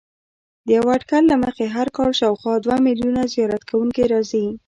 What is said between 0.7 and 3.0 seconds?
یوه اټکل له مخې هر کال شاوخوا دوه